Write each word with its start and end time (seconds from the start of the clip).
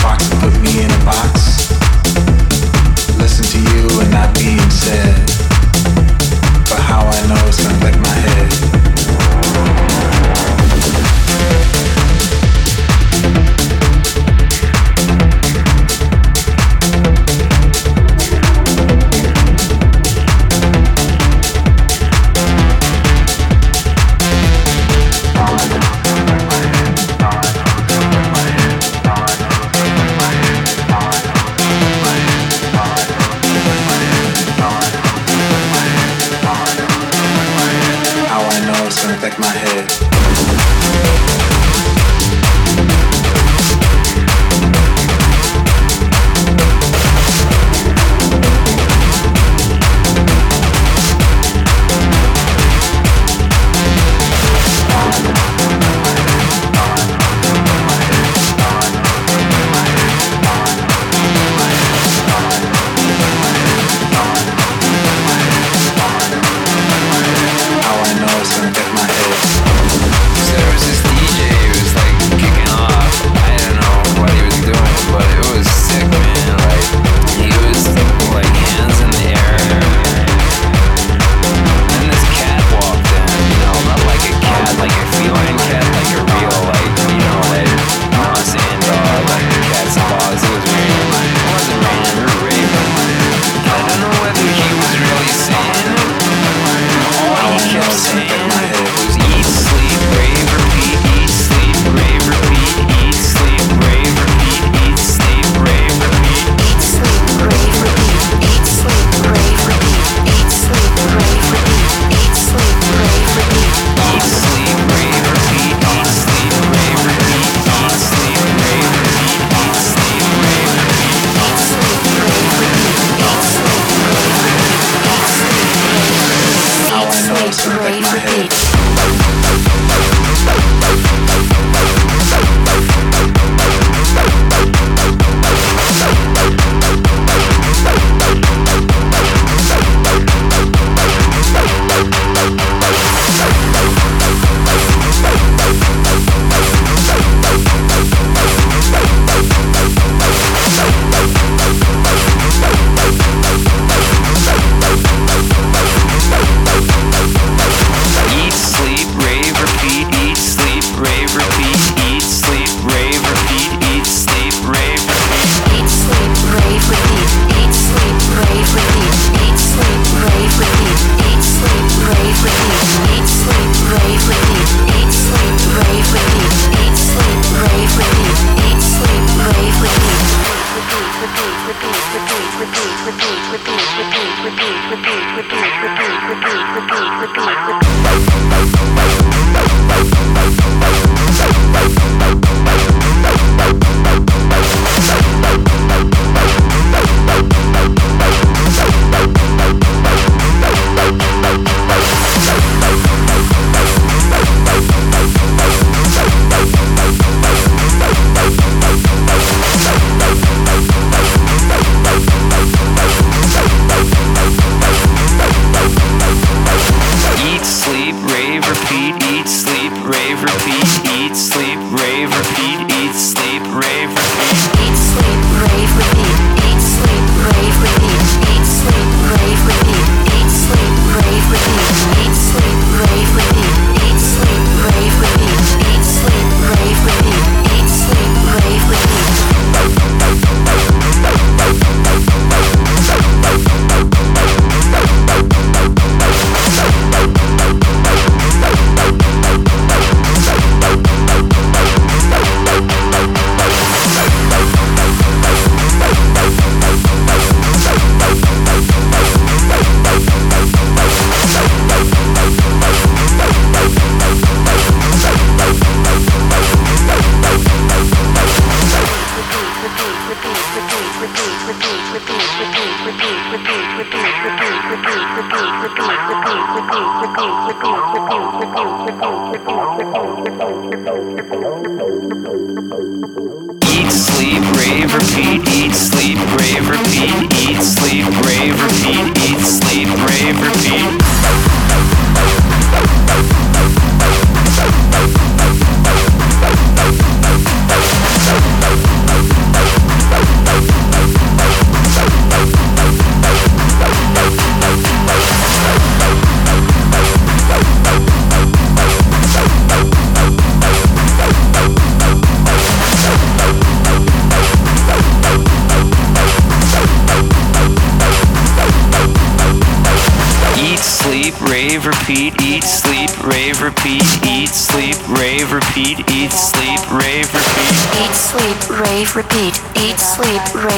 fox 0.00 0.28
put 0.40 0.52
me 0.60 0.84
in 0.84 0.90
a 0.90 1.04
box. 1.04 1.70
Listen 3.18 3.44
to 3.44 3.58
you 3.70 4.00
and 4.00 4.10
not 4.10 4.34
being 4.34 4.70
said. 4.70 5.35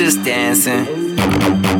just 0.00 0.24
dancing. 0.24 1.79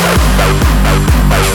Bye. 0.00 1.49